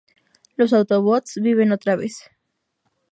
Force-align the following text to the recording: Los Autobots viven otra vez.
Los 0.55 0.73
Autobots 0.73 1.35
viven 1.35 1.71
otra 1.71 1.95
vez. 1.95 2.15